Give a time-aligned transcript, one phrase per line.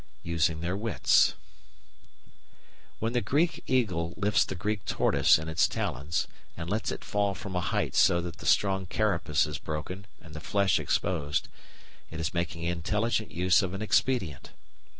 [0.23, 1.35] Using their Wits
[2.97, 6.27] When the Greek eagle lifts the Greek tortoise in its talons,
[6.57, 10.33] and lets it fall from a height so that the strong carapace is broken and
[10.33, 11.49] the flesh exposed,
[12.09, 14.49] it is making intelligent use of an expedient.